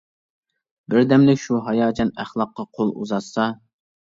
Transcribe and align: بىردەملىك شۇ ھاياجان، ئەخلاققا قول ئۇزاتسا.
بىردەملىك 0.93 1.41
شۇ 1.41 1.59
ھاياجان، 1.67 2.11
ئەخلاققا 2.25 2.67
قول 2.79 2.95
ئۇزاتسا. 2.97 3.47